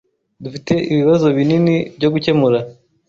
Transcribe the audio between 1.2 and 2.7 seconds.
binini byo gukemura.